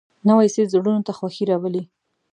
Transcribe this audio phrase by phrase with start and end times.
[0.27, 1.83] نوی څېز زړونو ته خوښي راولي